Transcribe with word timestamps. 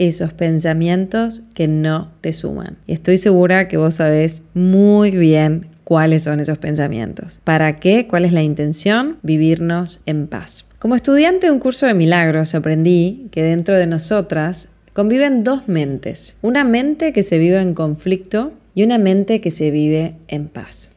esos 0.00 0.32
pensamientos 0.32 1.42
que 1.54 1.68
no 1.68 2.10
te 2.22 2.32
suman. 2.32 2.78
Y 2.86 2.94
estoy 2.94 3.18
segura 3.18 3.68
que 3.68 3.76
vos 3.76 3.96
sabés 3.96 4.42
muy 4.54 5.10
bien 5.10 5.66
cuáles 5.84 6.22
son 6.22 6.40
esos 6.40 6.56
pensamientos. 6.56 7.38
¿Para 7.44 7.74
qué? 7.74 8.06
¿Cuál 8.08 8.24
es 8.24 8.32
la 8.32 8.42
intención? 8.42 9.18
Vivirnos 9.22 10.00
en 10.06 10.26
paz. 10.26 10.64
Como 10.78 10.94
estudiante 10.94 11.46
de 11.48 11.52
un 11.52 11.58
curso 11.58 11.86
de 11.86 11.92
milagros 11.92 12.54
aprendí 12.54 13.26
que 13.30 13.42
dentro 13.42 13.76
de 13.76 13.86
nosotras 13.86 14.68
conviven 14.94 15.44
dos 15.44 15.68
mentes. 15.68 16.34
Una 16.40 16.64
mente 16.64 17.12
que 17.12 17.22
se 17.22 17.36
vive 17.38 17.60
en 17.60 17.74
conflicto 17.74 18.52
y 18.74 18.84
una 18.84 18.96
mente 18.96 19.42
que 19.42 19.50
se 19.50 19.70
vive 19.70 20.14
en 20.28 20.48
paz. 20.48 20.88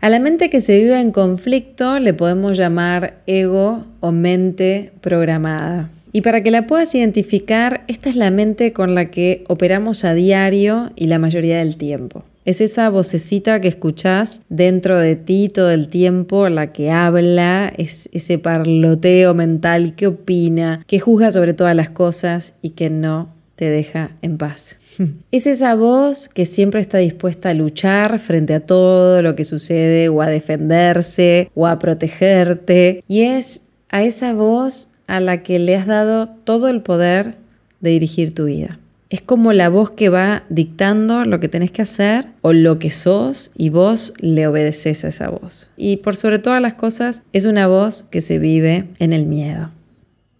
A 0.00 0.10
la 0.10 0.20
mente 0.20 0.48
que 0.48 0.60
se 0.60 0.78
vive 0.78 1.00
en 1.00 1.10
conflicto 1.10 1.98
le 1.98 2.14
podemos 2.14 2.56
llamar 2.56 3.14
ego 3.26 3.84
o 3.98 4.12
mente 4.12 4.92
programada. 5.00 5.90
Y 6.16 6.20
para 6.20 6.44
que 6.44 6.52
la 6.52 6.68
puedas 6.68 6.94
identificar, 6.94 7.82
esta 7.88 8.08
es 8.08 8.14
la 8.14 8.30
mente 8.30 8.72
con 8.72 8.94
la 8.94 9.10
que 9.10 9.42
operamos 9.48 10.04
a 10.04 10.14
diario 10.14 10.92
y 10.94 11.08
la 11.08 11.18
mayoría 11.18 11.58
del 11.58 11.76
tiempo. 11.76 12.22
Es 12.44 12.60
esa 12.60 12.88
vocecita 12.88 13.60
que 13.60 13.66
escuchás 13.66 14.42
dentro 14.48 14.96
de 14.96 15.16
ti 15.16 15.48
todo 15.48 15.72
el 15.72 15.88
tiempo, 15.88 16.48
la 16.48 16.72
que 16.72 16.92
habla, 16.92 17.72
es 17.78 18.08
ese 18.12 18.38
parloteo 18.38 19.34
mental 19.34 19.96
que 19.96 20.06
opina, 20.06 20.84
que 20.86 21.00
juzga 21.00 21.32
sobre 21.32 21.52
todas 21.52 21.74
las 21.74 21.90
cosas 21.90 22.54
y 22.62 22.70
que 22.70 22.90
no 22.90 23.34
te 23.56 23.68
deja 23.68 24.10
en 24.22 24.38
paz. 24.38 24.76
Es 25.32 25.48
esa 25.48 25.74
voz 25.74 26.28
que 26.28 26.46
siempre 26.46 26.80
está 26.80 26.98
dispuesta 26.98 27.48
a 27.48 27.54
luchar 27.54 28.20
frente 28.20 28.54
a 28.54 28.60
todo 28.60 29.20
lo 29.20 29.34
que 29.34 29.42
sucede 29.42 30.08
o 30.08 30.22
a 30.22 30.28
defenderse 30.28 31.50
o 31.56 31.66
a 31.66 31.80
protegerte. 31.80 33.02
Y 33.08 33.22
es 33.22 33.62
a 33.88 34.04
esa 34.04 34.32
voz 34.32 34.90
a 35.06 35.20
la 35.20 35.42
que 35.42 35.58
le 35.58 35.76
has 35.76 35.86
dado 35.86 36.28
todo 36.28 36.68
el 36.68 36.82
poder 36.82 37.36
de 37.80 37.90
dirigir 37.90 38.34
tu 38.34 38.46
vida. 38.46 38.78
Es 39.10 39.20
como 39.20 39.52
la 39.52 39.68
voz 39.68 39.90
que 39.90 40.08
va 40.08 40.44
dictando 40.48 41.24
lo 41.24 41.38
que 41.38 41.48
tenés 41.48 41.70
que 41.70 41.82
hacer 41.82 42.26
o 42.40 42.52
lo 42.52 42.78
que 42.78 42.90
sos 42.90 43.52
y 43.56 43.68
vos 43.68 44.14
le 44.18 44.46
obedeces 44.46 45.04
a 45.04 45.08
esa 45.08 45.28
voz. 45.28 45.68
Y 45.76 45.98
por 45.98 46.16
sobre 46.16 46.38
todas 46.38 46.60
las 46.60 46.74
cosas 46.74 47.22
es 47.32 47.44
una 47.44 47.66
voz 47.66 48.02
que 48.02 48.20
se 48.20 48.38
vive 48.38 48.88
en 48.98 49.12
el 49.12 49.26
miedo. 49.26 49.70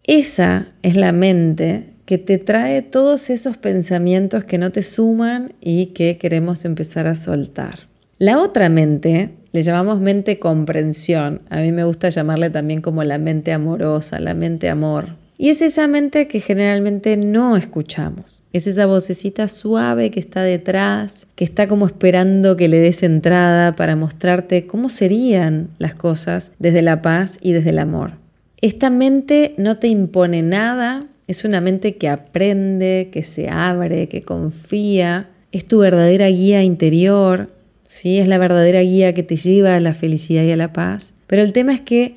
Esa 0.03 0.69
es 0.83 0.97
la 0.97 1.13
mente 1.13 1.91
que 2.05 2.19
te 2.19 2.39
trae 2.39 2.83
todos 2.83 3.31
esos 3.31 3.57
pensamientos 3.57 4.45
que 4.45 4.59
no 4.59 4.73
te 4.73 4.83
suman 4.83 5.55
y 5.61 5.87
que 5.87 6.19
queremos 6.19 6.65
empezar 6.65 7.07
a 7.07 7.15
soltar. 7.15 7.81
La 8.19 8.39
otra 8.39 8.69
mente 8.69 9.31
le 9.55 9.63
llamamos 9.63 10.01
mente 10.01 10.41
comprensión. 10.41 11.43
A 11.49 11.61
mí 11.61 11.71
me 11.71 11.85
gusta 11.85 12.09
llamarle 12.09 12.51
también 12.51 12.81
como 12.81 13.05
la 13.05 13.19
mente 13.19 13.53
amorosa, 13.53 14.19
la 14.19 14.35
mente 14.35 14.69
amor. 14.69 15.11
Y 15.39 15.49
es 15.49 15.63
esa 15.63 15.87
mente 15.87 16.27
que 16.27 16.41
generalmente 16.41 17.17
no 17.17 17.57
escuchamos. 17.57 18.43
Es 18.53 18.67
esa 18.67 18.87
vocecita 18.87 19.47
suave 19.47 20.11
que 20.11 20.19
está 20.19 20.43
detrás, 20.43 21.29
que 21.37 21.45
está 21.45 21.69
como 21.69 21.87
esperando 21.87 22.57
que 22.57 22.67
le 22.67 22.81
des 22.81 23.05
entrada 23.05 23.77
para 23.77 23.95
mostrarte 23.95 24.67
cómo 24.67 24.89
serían 24.89 25.69
las 25.79 25.95
cosas 25.95 26.51
desde 26.59 26.83
la 26.83 27.01
paz 27.01 27.39
y 27.41 27.53
desde 27.53 27.71
el 27.71 27.79
amor. 27.79 28.15
Esta 28.61 28.91
mente 28.91 29.55
no 29.57 29.79
te 29.79 29.87
impone 29.87 30.43
nada, 30.43 31.07
es 31.29 31.45
una 31.45 31.61
mente 31.61 31.95
que 31.95 32.09
aprende, 32.09 33.09
que 33.13 33.23
se 33.23 33.49
abre, 33.49 34.09
que 34.09 34.23
confía, 34.23 35.31
es 35.53 35.69
tu 35.69 35.79
verdadera 35.79 36.27
guía 36.27 36.65
interior, 36.65 37.51
¿sí? 37.87 38.19
Es 38.19 38.29
la 38.29 38.39
verdadera 38.39 38.81
guía 38.81 39.15
que 39.15 39.23
te 39.23 39.37
lleva 39.37 39.77
a 39.77 39.81
la 39.81 39.95
felicidad 39.95 40.43
y 40.45 40.53
a 40.53 40.57
la 40.57 40.73
paz. 40.73 41.15
Pero 41.27 41.43
el 41.43 41.53
tema 41.53 41.75
es 41.75 41.81
que 41.81 42.15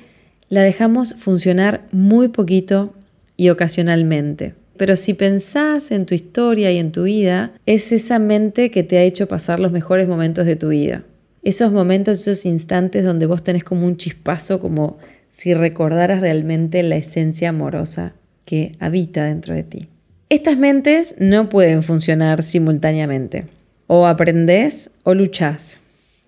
la 0.48 0.62
dejamos 0.62 1.14
funcionar 1.14 1.86
muy 1.92 2.28
poquito 2.28 2.94
y 3.36 3.50
ocasionalmente. 3.50 4.54
Pero 4.76 4.96
si 4.96 5.14
pensás 5.14 5.90
en 5.90 6.06
tu 6.06 6.14
historia 6.14 6.70
y 6.70 6.78
en 6.78 6.92
tu 6.92 7.02
vida, 7.02 7.52
es 7.66 7.92
esa 7.92 8.18
mente 8.18 8.70
que 8.70 8.84
te 8.84 8.98
ha 8.98 9.02
hecho 9.02 9.26
pasar 9.26 9.60
los 9.60 9.72
mejores 9.72 10.06
momentos 10.08 10.46
de 10.46 10.56
tu 10.56 10.68
vida. 10.68 11.04
Esos 11.42 11.72
momentos, 11.72 12.20
esos 12.20 12.46
instantes 12.46 13.04
donde 13.04 13.26
vos 13.26 13.42
tenés 13.42 13.64
como 13.64 13.86
un 13.86 13.96
chispazo, 13.96 14.60
como 14.60 14.98
si 15.30 15.54
recordaras 15.54 16.20
realmente 16.20 16.82
la 16.82 16.96
esencia 16.96 17.50
amorosa 17.50 18.14
que 18.44 18.72
habita 18.78 19.24
dentro 19.24 19.54
de 19.54 19.64
ti. 19.64 19.88
Estas 20.30 20.58
mentes 20.58 21.16
no 21.18 21.48
pueden 21.48 21.82
funcionar 21.82 22.42
simultáneamente. 22.42 23.46
O 23.88 24.06
aprendés 24.06 24.90
o 25.02 25.14
luchás, 25.14 25.80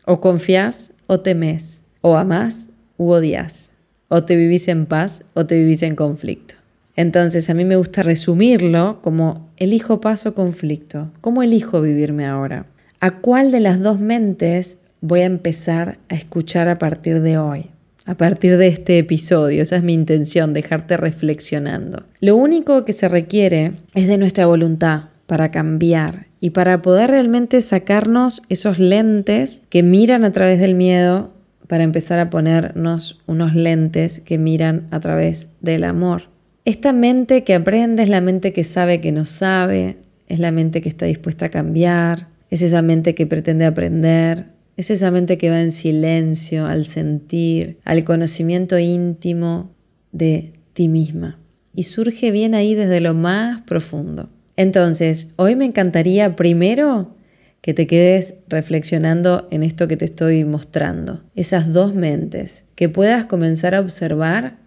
o 0.06 0.20
confías 0.20 0.92
o 1.06 1.20
temes, 1.20 1.82
o 2.00 2.16
amás 2.16 2.68
u 2.96 3.10
odias, 3.10 3.70
o 4.08 4.24
te 4.24 4.34
vivís 4.34 4.66
en 4.66 4.86
paz 4.86 5.24
o 5.34 5.44
te 5.44 5.56
vivís 5.56 5.82
en 5.82 5.94
conflicto. 5.94 6.54
Entonces 6.96 7.50
a 7.50 7.54
mí 7.54 7.66
me 7.66 7.76
gusta 7.76 8.02
resumirlo 8.02 9.02
como 9.02 9.50
elijo 9.58 10.00
paz 10.00 10.24
o 10.24 10.34
conflicto. 10.34 11.10
¿Cómo 11.20 11.42
elijo 11.42 11.82
vivirme 11.82 12.26
ahora? 12.26 12.64
¿A 12.98 13.20
cuál 13.20 13.52
de 13.52 13.60
las 13.60 13.80
dos 13.80 14.00
mentes 14.00 14.78
voy 15.02 15.20
a 15.20 15.26
empezar 15.26 15.98
a 16.08 16.14
escuchar 16.14 16.66
a 16.68 16.78
partir 16.78 17.20
de 17.20 17.36
hoy? 17.36 17.66
A 18.06 18.14
partir 18.14 18.56
de 18.56 18.68
este 18.68 18.96
episodio, 18.96 19.62
esa 19.62 19.76
es 19.76 19.82
mi 19.82 19.92
intención, 19.92 20.54
dejarte 20.54 20.96
reflexionando. 20.96 22.04
Lo 22.20 22.36
único 22.36 22.86
que 22.86 22.94
se 22.94 23.06
requiere 23.06 23.72
es 23.94 24.08
de 24.08 24.16
nuestra 24.16 24.46
voluntad 24.46 25.10
para 25.26 25.50
cambiar 25.50 26.29
y 26.40 26.50
para 26.50 26.82
poder 26.82 27.10
realmente 27.10 27.60
sacarnos 27.60 28.42
esos 28.48 28.78
lentes 28.78 29.62
que 29.68 29.82
miran 29.82 30.24
a 30.24 30.32
través 30.32 30.58
del 30.58 30.74
miedo 30.74 31.32
para 31.66 31.84
empezar 31.84 32.18
a 32.18 32.30
ponernos 32.30 33.20
unos 33.26 33.54
lentes 33.54 34.20
que 34.20 34.38
miran 34.38 34.86
a 34.90 34.98
través 35.00 35.50
del 35.60 35.84
amor. 35.84 36.24
Esta 36.64 36.92
mente 36.92 37.44
que 37.44 37.54
aprende 37.54 38.02
es 38.02 38.08
la 38.08 38.20
mente 38.20 38.52
que 38.52 38.64
sabe 38.64 39.00
que 39.00 39.12
no 39.12 39.24
sabe, 39.24 39.98
es 40.26 40.40
la 40.40 40.50
mente 40.50 40.80
que 40.80 40.88
está 40.88 41.06
dispuesta 41.06 41.46
a 41.46 41.50
cambiar, 41.50 42.28
es 42.50 42.62
esa 42.62 42.82
mente 42.82 43.14
que 43.14 43.26
pretende 43.26 43.66
aprender, 43.66 44.46
es 44.76 44.90
esa 44.90 45.10
mente 45.10 45.38
que 45.38 45.50
va 45.50 45.60
en 45.60 45.72
silencio 45.72 46.66
al 46.66 46.86
sentir, 46.86 47.78
al 47.84 48.02
conocimiento 48.04 48.78
íntimo 48.78 49.70
de 50.10 50.54
ti 50.72 50.88
misma. 50.88 51.38
Y 51.74 51.84
surge 51.84 52.30
bien 52.30 52.54
ahí 52.54 52.74
desde 52.74 53.00
lo 53.00 53.14
más 53.14 53.62
profundo. 53.62 54.28
Entonces, 54.60 55.28
hoy 55.36 55.56
me 55.56 55.64
encantaría 55.64 56.36
primero 56.36 57.14
que 57.62 57.72
te 57.72 57.86
quedes 57.86 58.34
reflexionando 58.46 59.48
en 59.50 59.62
esto 59.62 59.88
que 59.88 59.96
te 59.96 60.04
estoy 60.04 60.44
mostrando, 60.44 61.22
esas 61.34 61.72
dos 61.72 61.94
mentes, 61.94 62.66
que 62.74 62.90
puedas 62.90 63.24
comenzar 63.24 63.74
a 63.74 63.80
observar 63.80 64.58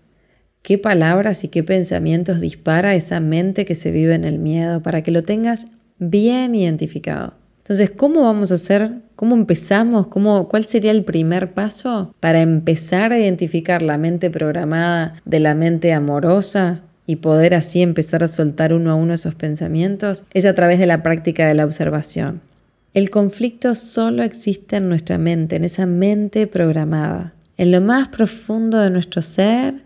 qué 0.63 0.79
palabras 0.79 1.43
y 1.43 1.49
qué 1.49 1.61
pensamientos 1.61 2.41
dispara 2.41 2.95
esa 2.95 3.19
mente 3.19 3.65
que 3.65 3.75
se 3.75 3.91
vive 3.91 4.15
en 4.15 4.25
el 4.25 4.39
miedo, 4.39 4.81
para 4.81 5.03
que 5.03 5.11
lo 5.11 5.21
tengas 5.21 5.67
bien 5.99 6.55
identificado. 6.55 7.35
Entonces, 7.59 7.91
¿cómo 7.91 8.23
vamos 8.23 8.51
a 8.51 8.55
hacer? 8.55 8.93
¿Cómo 9.15 9.35
empezamos? 9.35 10.07
¿Cómo, 10.07 10.49
¿Cuál 10.49 10.65
sería 10.65 10.89
el 10.89 11.05
primer 11.05 11.53
paso 11.53 12.15
para 12.19 12.41
empezar 12.41 13.13
a 13.13 13.19
identificar 13.19 13.83
la 13.83 13.99
mente 13.99 14.31
programada 14.31 15.21
de 15.23 15.39
la 15.39 15.53
mente 15.53 15.93
amorosa 15.93 16.81
y 17.05 17.17
poder 17.17 17.53
así 17.53 17.81
empezar 17.81 18.23
a 18.23 18.27
soltar 18.27 18.73
uno 18.73 18.91
a 18.91 18.95
uno 18.95 19.13
esos 19.13 19.35
pensamientos 19.35 20.23
es 20.33 20.45
a 20.45 20.55
través 20.55 20.79
de 20.79 20.87
la 20.87 21.03
práctica 21.03 21.47
de 21.47 21.53
la 21.53 21.65
observación. 21.65 22.41
El 22.93 23.09
conflicto 23.09 23.73
solo 23.75 24.23
existe 24.23 24.77
en 24.77 24.87
nuestra 24.87 25.17
mente, 25.17 25.55
en 25.55 25.65
esa 25.65 25.85
mente 25.85 26.45
programada. 26.47 27.33
En 27.57 27.71
lo 27.71 27.81
más 27.81 28.09
profundo 28.09 28.79
de 28.79 28.89
nuestro 28.89 29.21
ser 29.21 29.83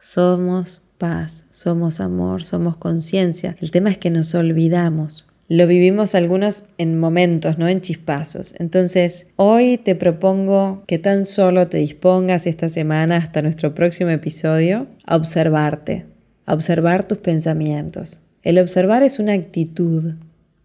somos 0.00 0.82
paz, 0.96 1.44
somos 1.50 2.00
amor, 2.00 2.44
somos 2.44 2.76
conciencia. 2.76 3.56
El 3.60 3.70
tema 3.70 3.90
es 3.90 3.98
que 3.98 4.10
nos 4.10 4.34
olvidamos. 4.34 5.26
Lo 5.48 5.66
vivimos 5.66 6.14
algunos 6.14 6.64
en 6.76 6.98
momentos, 6.98 7.56
no 7.58 7.68
en 7.68 7.80
chispazos. 7.80 8.54
Entonces, 8.58 9.28
hoy 9.36 9.78
te 9.78 9.94
propongo 9.94 10.82
que 10.86 10.98
tan 10.98 11.24
solo 11.24 11.68
te 11.68 11.78
dispongas 11.78 12.46
esta 12.46 12.68
semana 12.68 13.16
hasta 13.16 13.42
nuestro 13.42 13.74
próximo 13.74 14.10
episodio 14.10 14.88
a 15.04 15.14
observarte, 15.14 16.06
observar 16.54 17.06
tus 17.06 17.18
pensamientos. 17.18 18.20
El 18.42 18.58
observar 18.58 19.02
es 19.02 19.18
una 19.18 19.32
actitud 19.32 20.14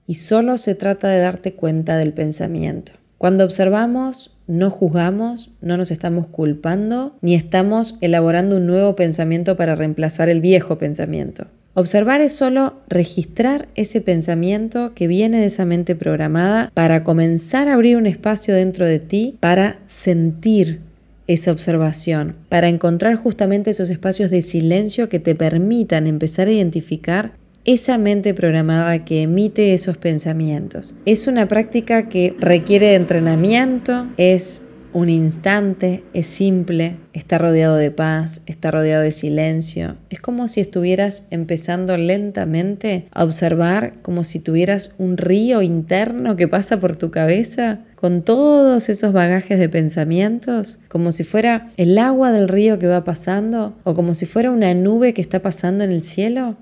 y 0.06 0.16
solo 0.16 0.58
se 0.58 0.76
trata 0.76 1.08
de 1.08 1.20
darte 1.20 1.54
cuenta 1.54 1.98
del 1.98 2.14
pensamiento. 2.14 2.94
Cuando 3.18 3.44
observamos, 3.44 4.32
no 4.48 4.70
juzgamos, 4.70 5.52
no 5.62 5.78
nos 5.78 5.92
estamos 5.92 6.28
culpando, 6.28 7.16
ni 7.22 7.36
estamos 7.36 7.98
elaborando 8.02 8.58
un 8.58 8.68
nuevo 8.68 8.96
pensamiento 8.96 9.56
para 9.56 9.76
reemplazar 9.76 10.28
el 10.28 10.42
viejo 10.42 10.78
pensamiento. 10.78 11.48
Observar 11.74 12.20
es 12.20 12.34
solo 12.34 12.74
registrar 12.90 13.70
ese 13.76 14.02
pensamiento 14.02 14.94
que 14.94 15.08
viene 15.08 15.40
de 15.40 15.46
esa 15.46 15.64
mente 15.64 15.96
programada 15.96 16.70
para 16.74 17.04
comenzar 17.04 17.70
a 17.70 17.76
abrir 17.76 17.96
un 17.96 18.08
espacio 18.08 18.54
dentro 18.54 18.86
de 18.86 19.00
ti 19.00 19.38
para 19.40 19.80
sentir 19.88 20.82
esa 21.34 21.52
observación, 21.52 22.36
para 22.50 22.70
encontrar 22.70 23.16
justamente 23.16 23.72
esos 23.72 23.90
espacios 23.90 24.32
de 24.32 24.42
silencio 24.42 25.10
que 25.10 25.20
te 25.20 25.36
permitan 25.36 26.08
empezar 26.08 26.48
a 26.48 26.52
identificar 26.52 27.34
esa 27.66 27.98
mente 27.98 28.34
programada 28.34 29.06
que 29.06 29.24
emite 29.24 29.74
esos 29.74 29.98
pensamientos. 29.98 30.96
Es 31.06 31.28
una 31.28 31.48
práctica 31.48 32.10
que 32.10 32.36
requiere 32.40 32.88
de 32.88 32.96
entrenamiento, 32.96 34.08
es 34.18 34.64
un 34.94 35.10
instante, 35.10 36.04
es 36.14 36.28
simple, 36.28 36.98
está 37.14 37.38
rodeado 37.38 37.76
de 37.76 37.92
paz, 37.92 38.42
está 38.46 38.72
rodeado 38.72 39.04
de 39.04 39.12
silencio. 39.12 39.96
Es 40.10 40.20
como 40.20 40.48
si 40.48 40.62
estuvieras 40.62 41.24
empezando 41.30 41.98
lentamente 41.98 43.08
a 43.12 43.24
observar 43.24 43.94
como 44.02 44.24
si 44.24 44.40
tuvieras 44.40 44.92
un 44.98 45.18
río 45.18 45.62
interno 45.62 46.36
que 46.36 46.48
pasa 46.48 46.80
por 46.80 46.96
tu 46.96 47.12
cabeza 47.12 47.80
con 47.96 48.24
todos 48.24 48.90
esos 48.90 49.14
bagajes 49.14 49.60
de 49.60 49.70
pensamientos, 49.70 50.80
como 50.88 51.12
si 51.12 51.24
fuera 51.24 51.70
el 51.78 51.98
agua 52.00 52.32
del 52.32 52.48
río 52.48 52.80
que 52.80 52.88
va 52.88 53.04
pasando 53.04 53.76
o 53.84 53.94
como 53.94 54.14
si 54.16 54.26
fuera 54.26 54.52
una 54.52 54.74
nube 54.74 55.14
que 55.14 55.22
está 55.22 55.42
pasando 55.42 55.84
en 55.84 55.92
el 55.92 56.02
cielo. 56.02 56.58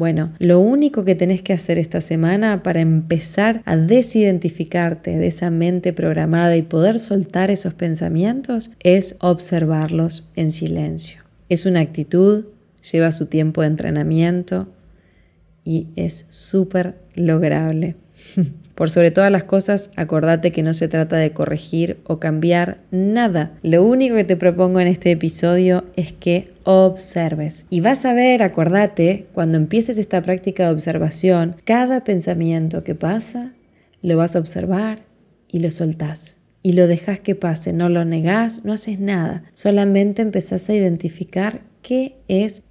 Bueno, 0.00 0.32
lo 0.38 0.60
único 0.60 1.04
que 1.04 1.14
tenés 1.14 1.42
que 1.42 1.52
hacer 1.52 1.76
esta 1.76 2.00
semana 2.00 2.62
para 2.62 2.80
empezar 2.80 3.60
a 3.66 3.76
desidentificarte 3.76 5.18
de 5.18 5.26
esa 5.26 5.50
mente 5.50 5.92
programada 5.92 6.56
y 6.56 6.62
poder 6.62 6.98
soltar 6.98 7.50
esos 7.50 7.74
pensamientos 7.74 8.70
es 8.80 9.16
observarlos 9.20 10.26
en 10.36 10.52
silencio. 10.52 11.20
Es 11.50 11.66
una 11.66 11.80
actitud, 11.80 12.46
lleva 12.90 13.12
su 13.12 13.26
tiempo 13.26 13.60
de 13.60 13.66
entrenamiento 13.66 14.68
y 15.64 15.88
es 15.96 16.24
súper 16.30 16.94
lograble. 17.14 17.96
Por 18.80 18.88
sobre 18.88 19.10
todas 19.10 19.30
las 19.30 19.44
cosas, 19.44 19.90
acordate 19.96 20.52
que 20.52 20.62
no 20.62 20.72
se 20.72 20.88
trata 20.88 21.18
de 21.18 21.32
corregir 21.32 21.98
o 22.04 22.18
cambiar 22.18 22.78
nada. 22.90 23.52
Lo 23.62 23.84
único 23.84 24.16
que 24.16 24.24
te 24.24 24.38
propongo 24.38 24.80
en 24.80 24.86
este 24.86 25.10
episodio 25.10 25.84
es 25.96 26.14
que 26.14 26.54
observes. 26.64 27.66
Y 27.68 27.80
vas 27.80 28.06
a 28.06 28.14
ver, 28.14 28.42
acordate, 28.42 29.26
cuando 29.34 29.58
empieces 29.58 29.98
esta 29.98 30.22
práctica 30.22 30.64
de 30.64 30.72
observación, 30.72 31.56
cada 31.64 32.04
pensamiento 32.04 32.82
que 32.82 32.94
pasa, 32.94 33.52
lo 34.00 34.16
vas 34.16 34.34
a 34.34 34.38
observar 34.38 35.00
y 35.46 35.58
lo 35.58 35.70
soltás. 35.70 36.36
Y 36.62 36.72
lo 36.72 36.86
dejas 36.86 37.20
que 37.20 37.34
pase, 37.34 37.74
no 37.74 37.90
lo 37.90 38.06
negás, 38.06 38.64
no 38.64 38.72
haces 38.72 38.98
nada. 38.98 39.42
Solamente 39.52 40.22
empezás 40.22 40.70
a 40.70 40.74
identificar 40.74 41.60
qué 41.82 42.16
es 42.28 42.62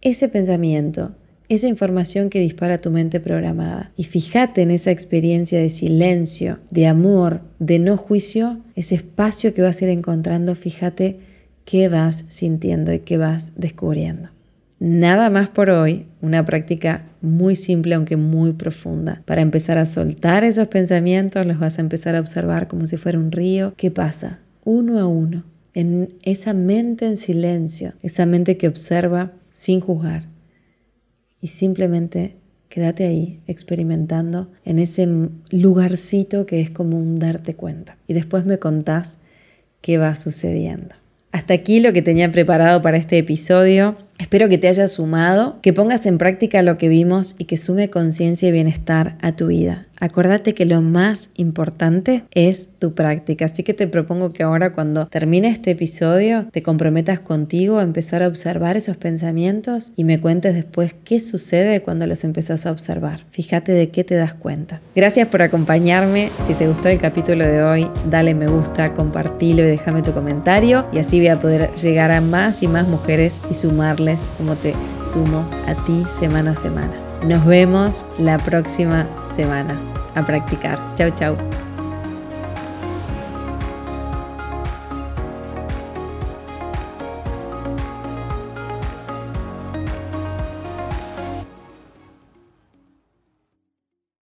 ese 0.00 0.30
pensamiento 0.30 1.14
esa 1.48 1.66
información 1.66 2.30
que 2.30 2.40
dispara 2.40 2.78
tu 2.78 2.90
mente 2.90 3.20
programada. 3.20 3.90
Y 3.96 4.04
fíjate 4.04 4.62
en 4.62 4.70
esa 4.70 4.90
experiencia 4.90 5.58
de 5.58 5.68
silencio, 5.68 6.58
de 6.70 6.86
amor, 6.86 7.42
de 7.58 7.78
no 7.78 7.96
juicio, 7.96 8.60
ese 8.74 8.96
espacio 8.96 9.54
que 9.54 9.62
vas 9.62 9.80
a 9.80 9.84
ir 9.84 9.90
encontrando, 9.90 10.54
fíjate 10.54 11.20
qué 11.64 11.88
vas 11.88 12.24
sintiendo 12.28 12.92
y 12.92 13.00
qué 13.00 13.18
vas 13.18 13.52
descubriendo. 13.56 14.30
Nada 14.80 15.28
más 15.28 15.48
por 15.48 15.70
hoy, 15.70 16.06
una 16.20 16.44
práctica 16.44 17.06
muy 17.20 17.56
simple 17.56 17.96
aunque 17.96 18.16
muy 18.16 18.52
profunda. 18.52 19.22
Para 19.24 19.42
empezar 19.42 19.76
a 19.76 19.86
soltar 19.86 20.44
esos 20.44 20.68
pensamientos, 20.68 21.44
los 21.46 21.58
vas 21.58 21.78
a 21.78 21.80
empezar 21.80 22.14
a 22.14 22.20
observar 22.20 22.68
como 22.68 22.86
si 22.86 22.96
fuera 22.96 23.18
un 23.18 23.32
río. 23.32 23.74
¿Qué 23.76 23.90
pasa? 23.90 24.38
Uno 24.64 25.00
a 25.00 25.06
uno, 25.06 25.44
en 25.74 26.14
esa 26.22 26.52
mente 26.52 27.06
en 27.06 27.16
silencio, 27.16 27.94
esa 28.02 28.24
mente 28.24 28.56
que 28.56 28.68
observa 28.68 29.32
sin 29.50 29.80
juzgar, 29.80 30.26
y 31.40 31.48
simplemente 31.48 32.36
quédate 32.68 33.06
ahí 33.06 33.40
experimentando 33.46 34.50
en 34.64 34.78
ese 34.78 35.08
lugarcito 35.50 36.46
que 36.46 36.60
es 36.60 36.70
como 36.70 36.98
un 36.98 37.18
darte 37.18 37.54
cuenta. 37.54 37.96
Y 38.06 38.14
después 38.14 38.44
me 38.44 38.58
contás 38.58 39.18
qué 39.80 39.98
va 39.98 40.14
sucediendo. 40.14 40.94
Hasta 41.32 41.54
aquí 41.54 41.80
lo 41.80 41.92
que 41.92 42.02
tenía 42.02 42.30
preparado 42.30 42.80
para 42.80 42.96
este 42.96 43.18
episodio. 43.18 43.96
Espero 44.18 44.48
que 44.48 44.58
te 44.58 44.68
haya 44.68 44.88
sumado, 44.88 45.58
que 45.60 45.72
pongas 45.72 46.06
en 46.06 46.18
práctica 46.18 46.62
lo 46.62 46.78
que 46.78 46.88
vimos 46.88 47.34
y 47.38 47.44
que 47.44 47.58
sume 47.58 47.90
conciencia 47.90 48.48
y 48.48 48.52
bienestar 48.52 49.18
a 49.20 49.36
tu 49.36 49.48
vida. 49.48 49.87
Acordate 50.00 50.54
que 50.54 50.64
lo 50.64 50.80
más 50.80 51.30
importante 51.34 52.24
es 52.30 52.68
tu 52.78 52.94
práctica, 52.94 53.46
así 53.46 53.62
que 53.62 53.74
te 53.74 53.88
propongo 53.88 54.32
que 54.32 54.42
ahora 54.42 54.72
cuando 54.72 55.06
termine 55.06 55.48
este 55.48 55.72
episodio 55.72 56.46
te 56.52 56.62
comprometas 56.62 57.20
contigo 57.20 57.78
a 57.78 57.82
empezar 57.82 58.22
a 58.22 58.28
observar 58.28 58.76
esos 58.76 58.96
pensamientos 58.96 59.92
y 59.96 60.04
me 60.04 60.20
cuentes 60.20 60.54
después 60.54 60.94
qué 61.04 61.20
sucede 61.20 61.82
cuando 61.82 62.06
los 62.06 62.24
empezás 62.24 62.66
a 62.66 62.70
observar. 62.70 63.24
Fíjate 63.30 63.72
de 63.72 63.90
qué 63.90 64.04
te 64.04 64.14
das 64.14 64.34
cuenta. 64.34 64.80
Gracias 64.94 65.28
por 65.28 65.42
acompañarme. 65.42 66.30
Si 66.46 66.54
te 66.54 66.68
gustó 66.68 66.88
el 66.88 67.00
capítulo 67.00 67.44
de 67.44 67.62
hoy, 67.62 67.88
dale 68.08 68.34
me 68.34 68.46
gusta, 68.46 68.94
compartilo 68.94 69.62
y 69.62 69.66
déjame 69.66 70.02
tu 70.02 70.12
comentario 70.12 70.86
y 70.92 70.98
así 70.98 71.18
voy 71.18 71.28
a 71.28 71.40
poder 71.40 71.74
llegar 71.74 72.12
a 72.12 72.20
más 72.20 72.62
y 72.62 72.68
más 72.68 72.86
mujeres 72.86 73.42
y 73.50 73.54
sumarles 73.54 74.28
como 74.36 74.54
te 74.54 74.74
sumo 75.04 75.44
a 75.66 75.74
ti 75.86 76.04
semana 76.18 76.52
a 76.52 76.56
semana. 76.56 77.07
Nos 77.24 77.44
vemos 77.44 78.06
la 78.18 78.38
próxima 78.38 79.06
semana 79.34 79.76
a 80.14 80.22
practicar. 80.22 80.78
Chau, 80.94 81.10
chau. 81.10 81.57